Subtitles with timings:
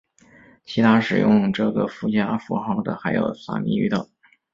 [0.63, 4.09] 其他使用这个附加符号的还有萨米语等。